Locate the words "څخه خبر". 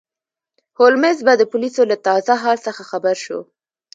2.67-3.15